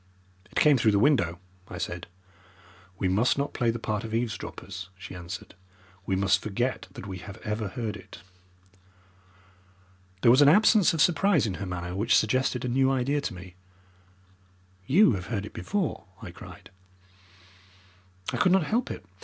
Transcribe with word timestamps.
"It 0.47 0.55
came 0.55 0.79
through 0.79 0.93
the 0.93 0.97
window," 0.97 1.37
I 1.67 1.77
said. 1.77 2.07
"We 2.97 3.07
must 3.07 3.37
not 3.37 3.53
play 3.53 3.69
the 3.69 3.77
part 3.77 4.03
of 4.03 4.15
eavesdroppers," 4.15 4.89
she 4.97 5.13
answered. 5.13 5.53
"We 6.07 6.15
must 6.15 6.41
forget 6.41 6.87
that 6.93 7.05
we 7.05 7.19
have 7.19 7.37
ever 7.43 7.67
heard 7.67 7.95
it." 7.95 8.23
There 10.23 10.31
was 10.31 10.41
an 10.41 10.49
absence 10.49 10.95
of 10.95 11.01
surprise 11.01 11.45
in 11.45 11.53
her 11.61 11.67
manner 11.67 11.95
which 11.95 12.15
suggested 12.17 12.65
a 12.65 12.67
new 12.67 12.89
idea 12.89 13.21
to 13.21 13.33
me. 13.35 13.53
"You 14.87 15.11
have 15.11 15.27
heard 15.27 15.45
it 15.45 15.53
before," 15.53 16.05
I 16.19 16.31
cried. 16.31 16.71
"I 18.33 18.37
could 18.37 18.51
not 18.53 18.63
help 18.63 18.89
it. 18.89 19.05